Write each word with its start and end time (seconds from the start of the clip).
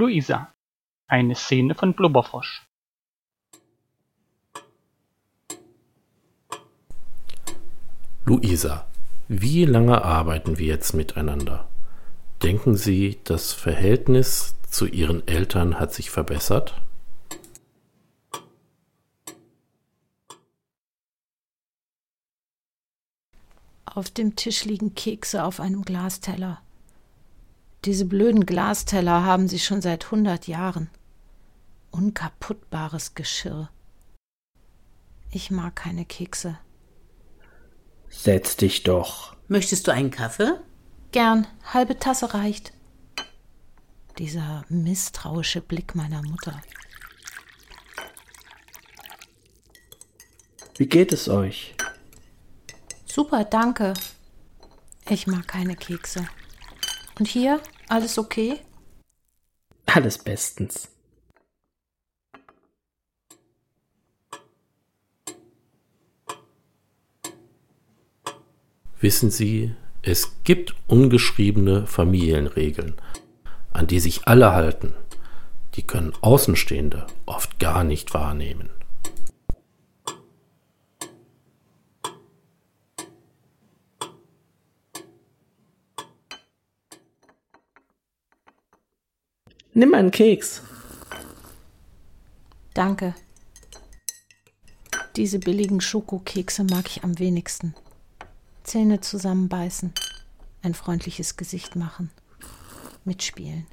Luisa. 0.00 0.54
Eine 1.08 1.34
Szene 1.34 1.74
von 1.74 1.92
Blubberfrosch. 1.92 2.66
Luisa, 8.24 8.86
wie 9.28 9.66
lange 9.66 10.02
arbeiten 10.02 10.56
wir 10.56 10.68
jetzt 10.68 10.94
miteinander? 10.94 11.68
Denken 12.42 12.76
Sie, 12.76 13.18
das 13.24 13.52
Verhältnis 13.52 14.56
zu 14.70 14.86
Ihren 14.86 15.28
Eltern 15.28 15.78
hat 15.78 15.92
sich 15.92 16.08
verbessert? 16.08 16.80
Auf 23.84 24.08
dem 24.08 24.34
Tisch 24.34 24.64
liegen 24.64 24.94
Kekse 24.94 25.44
auf 25.44 25.60
einem 25.60 25.82
Glasteller. 25.82 26.62
Diese 27.84 28.04
blöden 28.04 28.44
Glasteller 28.44 29.24
haben 29.24 29.48
sie 29.48 29.58
schon 29.58 29.80
seit 29.80 30.10
hundert 30.10 30.46
Jahren. 30.46 30.90
Unkaputtbares 31.90 33.14
Geschirr. 33.14 33.70
Ich 35.30 35.50
mag 35.50 35.76
keine 35.76 36.04
Kekse. 36.04 36.58
Setz 38.08 38.56
dich 38.56 38.82
doch. 38.82 39.36
Möchtest 39.48 39.86
du 39.86 39.92
einen 39.92 40.10
Kaffee? 40.10 40.60
Gern, 41.12 41.46
halbe 41.72 41.98
Tasse 41.98 42.34
reicht. 42.34 42.72
Dieser 44.18 44.64
misstrauische 44.68 45.60
Blick 45.60 45.94
meiner 45.94 46.22
Mutter. 46.22 46.60
Wie 50.76 50.86
geht 50.86 51.12
es 51.12 51.28
euch? 51.28 51.74
Super, 53.06 53.44
danke. 53.44 53.94
Ich 55.08 55.26
mag 55.26 55.48
keine 55.48 55.76
Kekse. 55.76 56.28
Und 57.18 57.26
hier, 57.26 57.60
alles 57.90 58.18
okay? 58.18 58.60
Alles 59.86 60.18
bestens. 60.18 60.88
Wissen 69.00 69.30
Sie, 69.30 69.74
es 70.02 70.42
gibt 70.44 70.74
ungeschriebene 70.86 71.86
Familienregeln, 71.86 72.94
an 73.72 73.86
die 73.86 73.98
sich 73.98 74.28
alle 74.28 74.52
halten. 74.52 74.94
Die 75.74 75.82
können 75.82 76.12
Außenstehende 76.20 77.06
oft 77.26 77.58
gar 77.58 77.82
nicht 77.82 78.12
wahrnehmen. 78.12 78.70
Nimm 89.80 89.94
einen 89.94 90.10
Keks. 90.10 90.60
Danke. 92.74 93.14
Diese 95.16 95.38
billigen 95.38 95.80
Schokokekse 95.80 96.64
mag 96.64 96.86
ich 96.88 97.02
am 97.02 97.18
wenigsten. 97.18 97.74
Zähne 98.62 99.00
zusammenbeißen, 99.00 99.94
ein 100.60 100.74
freundliches 100.74 101.38
Gesicht 101.38 101.76
machen, 101.76 102.10
mitspielen. 103.06 103.66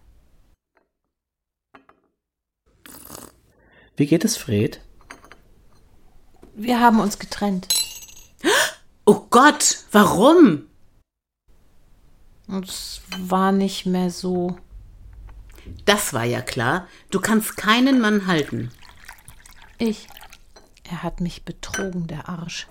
Wie 3.97 4.05
geht 4.05 4.23
es 4.23 4.37
Fred? 4.37 4.79
Wir 6.55 6.79
haben 6.79 7.01
uns 7.01 7.19
getrennt. 7.19 7.67
Oh 9.03 9.27
Gott, 9.29 9.83
warum? 9.91 10.67
Es 12.63 13.01
war 13.17 13.51
nicht 13.51 13.85
mehr 13.85 14.09
so. 14.09 14.57
Das 15.85 16.13
war 16.13 16.23
ja 16.23 16.41
klar. 16.41 16.87
Du 17.09 17.19
kannst 17.19 17.57
keinen 17.57 17.99
Mann 17.99 18.27
halten. 18.27 18.71
Ich. 19.77 20.07
Er 20.89 21.03
hat 21.03 21.21
mich 21.21 21.43
betrogen, 21.43 22.07
der 22.07 22.29
Arsch. 22.29 22.67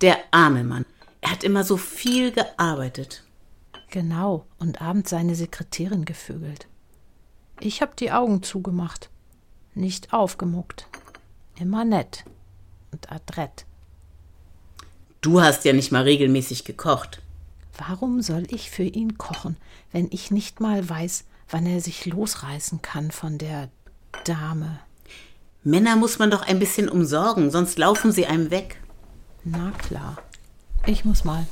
Der 0.00 0.16
arme 0.30 0.64
Mann. 0.64 0.86
Er 1.20 1.32
hat 1.32 1.44
immer 1.44 1.64
so 1.64 1.76
viel 1.76 2.30
gearbeitet. 2.30 3.24
Genau, 3.90 4.46
und 4.58 4.80
abends 4.80 5.10
seine 5.10 5.34
Sekretärin 5.34 6.04
gevögelt. 6.04 6.66
Ich 7.60 7.82
hab 7.82 7.96
die 7.96 8.12
Augen 8.12 8.42
zugemacht. 8.42 9.10
Nicht 9.74 10.12
aufgemuckt. 10.12 10.86
Immer 11.58 11.84
nett 11.84 12.24
und 12.92 13.10
adrett. 13.10 13.64
Du 15.20 15.40
hast 15.40 15.64
ja 15.64 15.72
nicht 15.72 15.90
mal 15.90 16.04
regelmäßig 16.04 16.64
gekocht. 16.64 17.20
Warum 17.78 18.22
soll 18.22 18.44
ich 18.50 18.70
für 18.70 18.82
ihn 18.82 19.18
kochen, 19.18 19.56
wenn 19.92 20.08
ich 20.10 20.32
nicht 20.32 20.58
mal 20.60 20.88
weiß, 20.88 21.24
wann 21.48 21.64
er 21.64 21.80
sich 21.80 22.04
losreißen 22.06 22.82
kann 22.82 23.12
von 23.12 23.38
der 23.38 23.70
Dame? 24.24 24.80
Männer 25.62 25.94
muss 25.94 26.18
man 26.18 26.30
doch 26.30 26.42
ein 26.42 26.58
bisschen 26.58 26.88
umsorgen, 26.88 27.50
sonst 27.52 27.78
laufen 27.78 28.10
sie 28.10 28.26
einem 28.26 28.50
weg. 28.50 28.80
Na 29.44 29.70
klar. 29.70 30.18
Ich 30.86 31.04
muss 31.04 31.24
mal. 31.24 31.46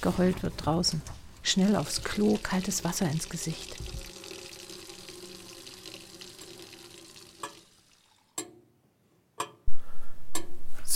Geheult 0.00 0.42
wird 0.42 0.54
draußen. 0.56 1.00
Schnell 1.42 1.76
aufs 1.76 2.02
Klo, 2.02 2.38
kaltes 2.42 2.84
Wasser 2.84 3.08
ins 3.10 3.28
Gesicht. 3.28 3.76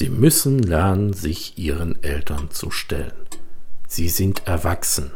Sie 0.03 0.11
müssen 0.11 0.59
lernen, 0.59 1.13
sich 1.13 1.59
ihren 1.59 2.03
Eltern 2.03 2.51
zu 2.51 2.73
stellen. 2.73 3.15
Sie 3.87 4.09
sind 4.09 4.49
erwachsen. 4.49 5.13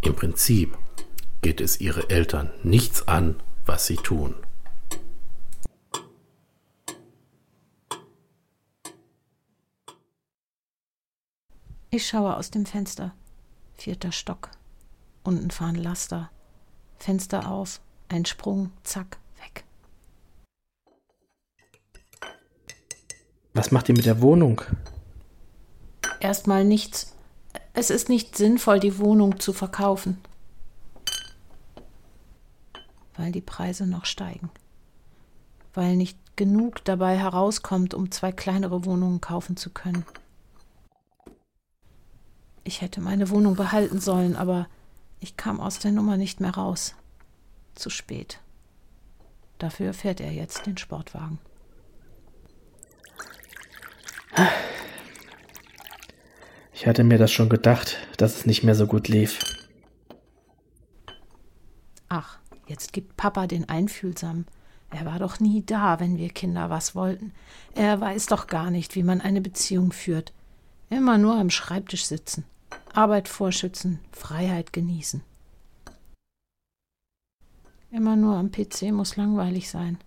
Im 0.00 0.14
Prinzip 0.14 0.78
geht 1.42 1.60
es 1.60 1.80
ihre 1.80 2.08
Eltern 2.08 2.52
nichts 2.62 3.08
an, 3.08 3.34
was 3.66 3.88
sie 3.88 3.96
tun. 3.96 4.36
Ich 11.90 12.06
schaue 12.06 12.36
aus 12.36 12.52
dem 12.52 12.66
Fenster. 12.66 13.12
Vierter 13.76 14.12
Stock. 14.12 14.52
Unten 15.24 15.50
fahren 15.50 15.74
Laster. 15.74 16.30
Fenster 17.00 17.50
auf. 17.50 17.80
Ein 18.08 18.24
Sprung. 18.24 18.70
Zack. 18.84 19.18
Weg. 19.42 19.64
Was 23.54 23.70
macht 23.70 23.88
ihr 23.88 23.94
mit 23.94 24.04
der 24.04 24.20
Wohnung? 24.20 24.60
Erstmal 26.18 26.64
nichts. 26.64 27.14
Es 27.72 27.88
ist 27.88 28.08
nicht 28.08 28.36
sinnvoll, 28.36 28.80
die 28.80 28.98
Wohnung 28.98 29.38
zu 29.38 29.52
verkaufen. 29.52 30.18
Weil 33.16 33.30
die 33.30 33.40
Preise 33.40 33.86
noch 33.86 34.06
steigen. 34.06 34.50
Weil 35.72 35.96
nicht 35.96 36.18
genug 36.36 36.84
dabei 36.84 37.16
herauskommt, 37.16 37.94
um 37.94 38.10
zwei 38.10 38.32
kleinere 38.32 38.84
Wohnungen 38.84 39.20
kaufen 39.20 39.56
zu 39.56 39.70
können. 39.70 40.04
Ich 42.64 42.80
hätte 42.80 43.00
meine 43.00 43.30
Wohnung 43.30 43.54
behalten 43.54 44.00
sollen, 44.00 44.34
aber 44.34 44.66
ich 45.20 45.36
kam 45.36 45.60
aus 45.60 45.78
der 45.78 45.92
Nummer 45.92 46.16
nicht 46.16 46.40
mehr 46.40 46.54
raus. 46.54 46.96
Zu 47.76 47.88
spät. 47.88 48.40
Dafür 49.58 49.94
fährt 49.94 50.20
er 50.20 50.32
jetzt 50.32 50.66
den 50.66 50.76
Sportwagen. 50.76 51.38
Ich 56.72 56.86
hatte 56.86 57.04
mir 57.04 57.18
das 57.18 57.32
schon 57.32 57.48
gedacht, 57.48 57.96
dass 58.16 58.36
es 58.36 58.46
nicht 58.46 58.62
mehr 58.62 58.74
so 58.74 58.86
gut 58.86 59.08
lief. 59.08 59.40
Ach, 62.08 62.38
jetzt 62.66 62.92
gibt 62.92 63.16
Papa 63.16 63.46
den 63.46 63.68
einfühlsam. 63.68 64.44
Er 64.90 65.06
war 65.06 65.18
doch 65.18 65.40
nie 65.40 65.64
da, 65.64 65.98
wenn 65.98 66.18
wir 66.18 66.28
Kinder 66.28 66.70
was 66.70 66.94
wollten. 66.94 67.32
Er 67.74 68.00
weiß 68.00 68.26
doch 68.26 68.46
gar 68.46 68.70
nicht, 68.70 68.94
wie 68.94 69.02
man 69.02 69.20
eine 69.20 69.40
Beziehung 69.40 69.92
führt. 69.92 70.32
Immer 70.90 71.18
nur 71.18 71.36
am 71.36 71.50
Schreibtisch 71.50 72.04
sitzen. 72.04 72.44
Arbeit 72.92 73.28
vorschützen, 73.28 73.98
Freiheit 74.12 74.72
genießen. 74.72 75.22
Immer 77.90 78.16
nur 78.16 78.36
am 78.36 78.50
PC 78.50 78.92
muss 78.92 79.16
langweilig 79.16 79.70
sein. 79.70 79.98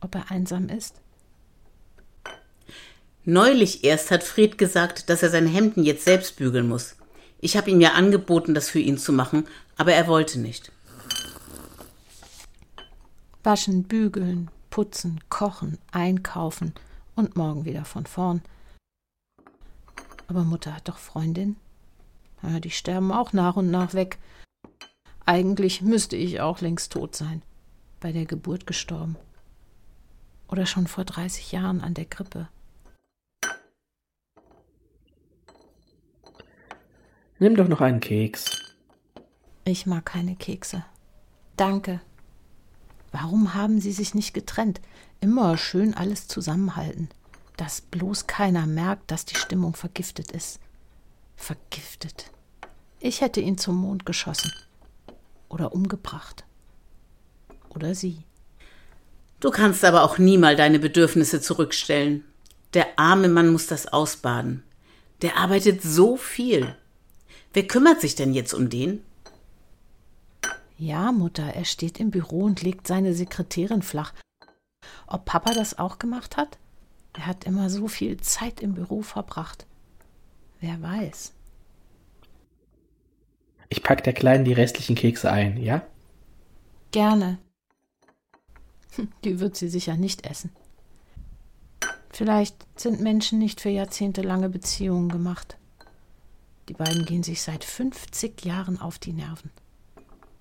Ob 0.00 0.14
er 0.14 0.30
einsam 0.30 0.68
ist? 0.68 1.00
Neulich 3.30 3.84
erst 3.84 4.10
hat 4.10 4.24
Fred 4.24 4.56
gesagt, 4.56 5.10
dass 5.10 5.22
er 5.22 5.28
sein 5.28 5.46
Hemden 5.46 5.84
jetzt 5.84 6.06
selbst 6.06 6.36
bügeln 6.36 6.66
muss. 6.66 6.96
Ich 7.40 7.58
habe 7.58 7.70
ihm 7.70 7.78
ja 7.78 7.92
angeboten, 7.92 8.54
das 8.54 8.70
für 8.70 8.78
ihn 8.78 8.96
zu 8.96 9.12
machen, 9.12 9.46
aber 9.76 9.92
er 9.92 10.06
wollte 10.06 10.38
nicht. 10.40 10.72
Waschen, 13.44 13.82
bügeln, 13.82 14.50
putzen, 14.70 15.20
kochen, 15.28 15.76
einkaufen 15.92 16.72
und 17.16 17.36
morgen 17.36 17.66
wieder 17.66 17.84
von 17.84 18.06
vorn. 18.06 18.40
Aber 20.26 20.44
Mutter 20.44 20.74
hat 20.74 20.88
doch 20.88 20.96
Freundin. 20.96 21.56
Ja, 22.42 22.60
die 22.60 22.70
sterben 22.70 23.12
auch 23.12 23.34
nach 23.34 23.56
und 23.56 23.70
nach 23.70 23.92
weg. 23.92 24.16
Eigentlich 25.26 25.82
müsste 25.82 26.16
ich 26.16 26.40
auch 26.40 26.62
längst 26.62 26.92
tot 26.92 27.14
sein. 27.14 27.42
Bei 28.00 28.10
der 28.10 28.24
Geburt 28.24 28.66
gestorben. 28.66 29.16
Oder 30.48 30.64
schon 30.64 30.86
vor 30.86 31.04
30 31.04 31.52
Jahren 31.52 31.82
an 31.82 31.92
der 31.92 32.06
Grippe. 32.06 32.48
Nimm 37.40 37.54
doch 37.56 37.68
noch 37.68 37.80
einen 37.80 38.00
Keks. 38.00 38.74
Ich 39.64 39.86
mag 39.86 40.06
keine 40.06 40.34
Kekse. 40.34 40.84
Danke. 41.56 42.00
Warum 43.12 43.54
haben 43.54 43.80
sie 43.80 43.92
sich 43.92 44.14
nicht 44.14 44.34
getrennt? 44.34 44.80
Immer 45.20 45.56
schön 45.56 45.94
alles 45.94 46.26
zusammenhalten, 46.26 47.08
dass 47.56 47.80
bloß 47.80 48.26
keiner 48.26 48.66
merkt, 48.66 49.10
dass 49.10 49.24
die 49.24 49.36
Stimmung 49.36 49.74
vergiftet 49.74 50.32
ist. 50.32 50.60
Vergiftet. 51.36 52.30
Ich 53.00 53.20
hätte 53.20 53.40
ihn 53.40 53.58
zum 53.58 53.76
Mond 53.76 54.04
geschossen. 54.04 54.52
Oder 55.48 55.72
umgebracht. 55.72 56.44
Oder 57.68 57.94
sie. 57.94 58.24
Du 59.40 59.50
kannst 59.50 59.84
aber 59.84 60.02
auch 60.02 60.18
nie 60.18 60.38
mal 60.38 60.56
deine 60.56 60.80
Bedürfnisse 60.80 61.40
zurückstellen. 61.40 62.24
Der 62.74 62.98
arme 62.98 63.28
Mann 63.28 63.50
muss 63.50 63.68
das 63.68 63.86
ausbaden. 63.86 64.64
Der 65.22 65.36
arbeitet 65.36 65.82
so 65.82 66.16
viel. 66.16 66.76
Wer 67.52 67.66
kümmert 67.66 68.00
sich 68.00 68.14
denn 68.14 68.34
jetzt 68.34 68.54
um 68.54 68.68
den? 68.68 69.02
Ja, 70.76 71.12
Mutter, 71.12 71.54
er 71.54 71.64
steht 71.64 71.98
im 71.98 72.10
Büro 72.10 72.42
und 72.42 72.62
legt 72.62 72.86
seine 72.86 73.14
Sekretärin 73.14 73.82
flach. 73.82 74.12
Ob 75.06 75.24
Papa 75.24 75.52
das 75.52 75.78
auch 75.78 75.98
gemacht 75.98 76.36
hat? 76.36 76.58
Er 77.14 77.26
hat 77.26 77.44
immer 77.44 77.68
so 77.68 77.88
viel 77.88 78.18
Zeit 78.18 78.60
im 78.60 78.74
Büro 78.74 79.02
verbracht. 79.02 79.66
Wer 80.60 80.80
weiß. 80.80 81.32
Ich 83.70 83.82
pack 83.82 84.04
der 84.04 84.12
Kleinen 84.12 84.44
die 84.44 84.52
restlichen 84.52 84.94
Kekse 84.94 85.30
ein, 85.30 85.56
ja? 85.60 85.82
Gerne. 86.92 87.38
Hm, 88.94 89.08
die 89.24 89.40
wird 89.40 89.56
sie 89.56 89.68
sicher 89.68 89.96
nicht 89.96 90.26
essen. 90.26 90.50
Vielleicht 92.10 92.66
sind 92.80 93.00
Menschen 93.00 93.38
nicht 93.38 93.60
für 93.60 93.68
jahrzehntelange 93.68 94.48
Beziehungen 94.48 95.08
gemacht. 95.08 95.58
Die 96.68 96.74
beiden 96.74 97.06
gehen 97.06 97.22
sich 97.22 97.40
seit 97.40 97.64
50 97.64 98.44
Jahren 98.44 98.78
auf 98.78 98.98
die 98.98 99.14
Nerven. 99.14 99.50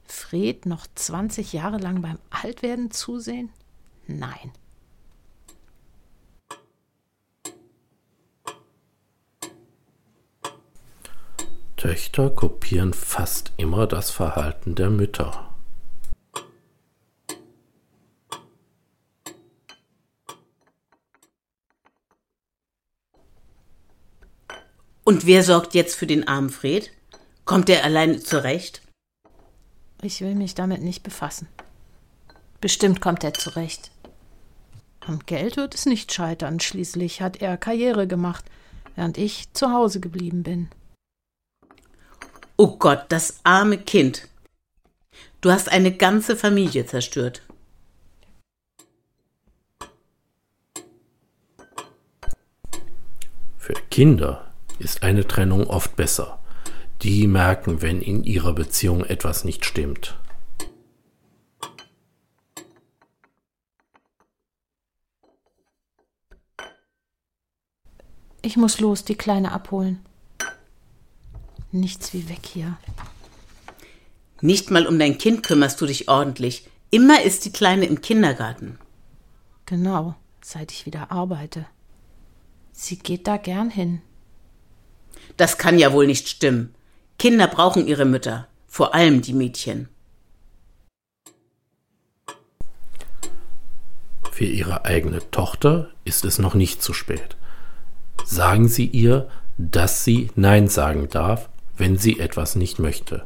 Fred 0.05 0.65
noch 0.65 0.85
20 0.93 1.53
Jahre 1.53 1.77
lang 1.77 2.01
beim 2.01 2.19
Altwerden 2.29 2.91
zusehen? 2.91 3.49
Nein. 4.07 4.51
Töchter 11.77 12.29
kopieren 12.29 12.93
fast 12.93 13.53
immer 13.55 13.87
das 13.87 14.09
Verhalten 14.09 14.75
der 14.75 14.89
Mütter. 14.89 15.46
Und 25.07 25.25
wer 25.25 25.41
sorgt 25.41 25.73
jetzt 25.73 25.95
für 25.95 26.05
den 26.05 26.27
armen 26.27 26.49
Fred? 26.49 26.91
Kommt 27.45 27.69
er 27.69 27.85
alleine 27.85 28.19
zurecht? 28.19 28.81
Ich 30.01 30.19
will 30.19 30.35
mich 30.35 30.53
damit 30.53 30.81
nicht 30.81 31.01
befassen. 31.01 31.47
Bestimmt 32.59 32.99
kommt 32.99 33.23
er 33.23 33.33
zurecht. 33.33 33.89
Am 34.99 35.19
Geld 35.25 35.55
wird 35.55 35.73
es 35.75 35.85
nicht 35.85 36.11
scheitern. 36.11 36.59
Schließlich 36.59 37.21
hat 37.21 37.41
er 37.41 37.55
Karriere 37.55 38.05
gemacht, 38.05 38.43
während 38.95 39.17
ich 39.17 39.53
zu 39.53 39.71
Hause 39.71 40.01
geblieben 40.01 40.43
bin. 40.43 40.67
Oh 42.57 42.75
Gott, 42.75 43.05
das 43.07 43.39
arme 43.45 43.77
Kind. 43.77 44.27
Du 45.39 45.51
hast 45.51 45.69
eine 45.69 45.95
ganze 45.95 46.35
Familie 46.35 46.85
zerstört. 46.85 47.43
Für 53.57 53.75
Kinder 53.89 54.46
ist 54.79 55.03
eine 55.03 55.27
Trennung 55.27 55.67
oft 55.67 55.95
besser. 55.95 56.39
Die 57.01 57.27
merken, 57.27 57.81
wenn 57.81 58.01
in 58.01 58.23
ihrer 58.23 58.53
Beziehung 58.53 59.03
etwas 59.03 59.43
nicht 59.43 59.65
stimmt. 59.65 60.17
Ich 68.41 68.55
muss 68.55 68.79
los, 68.79 69.03
die 69.03 69.15
Kleine 69.15 69.51
abholen. 69.51 69.99
Nichts 71.71 72.13
wie 72.13 72.29
weg 72.29 72.45
hier. 72.45 72.77
Nicht 74.41 74.71
mal 74.71 74.87
um 74.87 74.97
dein 74.97 75.17
Kind 75.17 75.43
kümmerst 75.43 75.81
du 75.81 75.85
dich 75.85 76.07
ordentlich. 76.07 76.69
Immer 76.89 77.23
ist 77.23 77.43
die 77.45 77.51
Kleine 77.51 77.85
im 77.85 78.01
Kindergarten. 78.01 78.79
Genau, 79.65 80.15
seit 80.41 80.71
ich 80.71 80.85
wieder 80.85 81.11
arbeite. 81.11 81.65
Sie 82.71 82.97
geht 82.97 83.27
da 83.27 83.37
gern 83.37 83.69
hin. 83.69 84.01
Das 85.37 85.57
kann 85.57 85.77
ja 85.77 85.93
wohl 85.93 86.07
nicht 86.07 86.27
stimmen. 86.27 86.73
Kinder 87.19 87.47
brauchen 87.47 87.87
ihre 87.87 88.05
Mütter, 88.05 88.47
vor 88.67 88.93
allem 88.93 89.21
die 89.21 89.33
Mädchen. 89.33 89.89
Für 94.31 94.45
Ihre 94.45 94.85
eigene 94.85 95.31
Tochter 95.31 95.89
ist 96.05 96.23
es 96.23 96.37
noch 96.37 96.53
nicht 96.53 96.83
zu 96.83 96.93
spät. 96.93 97.35
Sagen 98.23 98.67
Sie 98.67 98.85
ihr, 98.85 99.29
dass 99.57 100.03
sie 100.03 100.29
Nein 100.35 100.67
sagen 100.67 101.09
darf, 101.09 101.49
wenn 101.75 101.97
sie 101.97 102.19
etwas 102.19 102.55
nicht 102.55 102.77
möchte. 102.77 103.25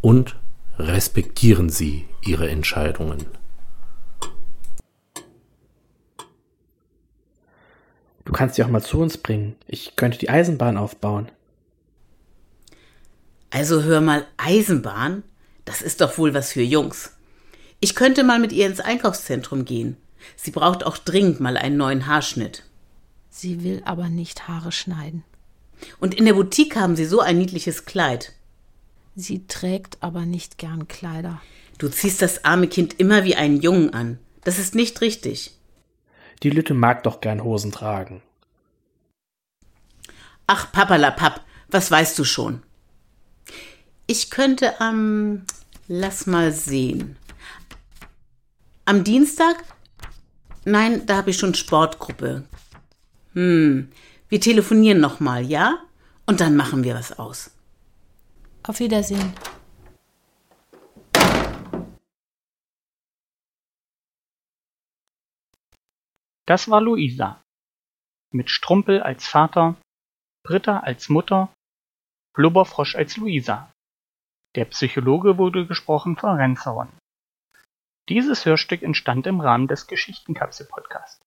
Und 0.00 0.36
respektieren 0.78 1.68
Sie 1.68 2.06
ihre 2.22 2.48
Entscheidungen. 2.48 3.26
Du 8.26 8.32
kannst 8.32 8.56
sie 8.56 8.64
auch 8.64 8.68
mal 8.68 8.82
zu 8.82 8.98
uns 8.98 9.16
bringen. 9.16 9.54
Ich 9.68 9.96
könnte 9.96 10.18
die 10.18 10.28
Eisenbahn 10.28 10.76
aufbauen. 10.76 11.30
Also 13.50 13.84
hör 13.84 14.00
mal, 14.00 14.26
Eisenbahn? 14.36 15.22
Das 15.64 15.80
ist 15.80 16.00
doch 16.00 16.18
wohl 16.18 16.34
was 16.34 16.52
für 16.52 16.62
Jungs. 16.62 17.12
Ich 17.80 17.94
könnte 17.94 18.24
mal 18.24 18.40
mit 18.40 18.52
ihr 18.52 18.66
ins 18.66 18.80
Einkaufszentrum 18.80 19.64
gehen. 19.64 19.96
Sie 20.34 20.50
braucht 20.50 20.84
auch 20.84 20.98
dringend 20.98 21.40
mal 21.40 21.56
einen 21.56 21.76
neuen 21.76 22.06
Haarschnitt. 22.06 22.64
Sie 23.30 23.62
will 23.62 23.80
aber 23.84 24.08
nicht 24.08 24.48
Haare 24.48 24.72
schneiden. 24.72 25.22
Und 26.00 26.14
in 26.14 26.24
der 26.24 26.34
Boutique 26.34 26.76
haben 26.76 26.96
sie 26.96 27.04
so 27.04 27.20
ein 27.20 27.38
niedliches 27.38 27.84
Kleid. 27.84 28.32
Sie 29.14 29.46
trägt 29.46 29.98
aber 30.00 30.26
nicht 30.26 30.58
gern 30.58 30.88
Kleider. 30.88 31.40
Du 31.78 31.88
ziehst 31.88 32.22
das 32.22 32.44
arme 32.44 32.66
Kind 32.66 32.98
immer 32.98 33.22
wie 33.24 33.36
einen 33.36 33.60
Jungen 33.60 33.94
an. 33.94 34.18
Das 34.42 34.58
ist 34.58 34.74
nicht 34.74 35.00
richtig. 35.00 35.52
Die 36.42 36.50
Lütte 36.50 36.74
mag 36.74 37.02
doch 37.02 37.20
gern 37.20 37.42
Hosen 37.42 37.72
tragen. 37.72 38.22
Ach, 40.46 40.70
Papperlapapp, 40.70 41.40
was 41.68 41.90
weißt 41.90 42.18
du 42.18 42.24
schon? 42.24 42.62
Ich 44.06 44.30
könnte 44.30 44.80
am. 44.80 45.42
lass 45.88 46.26
mal 46.26 46.52
sehen. 46.52 47.16
Am 48.84 49.02
Dienstag? 49.02 49.64
Nein, 50.64 51.06
da 51.06 51.16
habe 51.16 51.30
ich 51.30 51.38
schon 51.38 51.54
Sportgruppe. 51.54 52.44
Hm, 53.34 53.88
wir 54.28 54.40
telefonieren 54.40 55.00
nochmal, 55.00 55.44
ja? 55.44 55.78
Und 56.26 56.40
dann 56.40 56.56
machen 56.56 56.84
wir 56.84 56.94
was 56.94 57.18
aus. 57.18 57.50
Auf 58.62 58.80
Wiedersehen. 58.80 59.32
Das 66.46 66.70
war 66.70 66.80
Luisa. 66.80 67.42
Mit 68.32 68.50
Strumpel 68.50 69.02
als 69.02 69.26
Vater, 69.26 69.76
Britta 70.44 70.78
als 70.80 71.08
Mutter, 71.08 71.52
Blubberfrosch 72.34 72.94
als 72.94 73.16
Luisa. 73.16 73.72
Der 74.54 74.66
Psychologe 74.66 75.38
wurde 75.38 75.66
gesprochen 75.66 76.16
von 76.16 76.36
Renzauern. 76.36 76.96
Dieses 78.08 78.44
Hörstück 78.46 78.82
entstand 78.82 79.26
im 79.26 79.40
Rahmen 79.40 79.66
des 79.66 79.88
Geschichtenkapsel-Podcasts. 79.88 81.25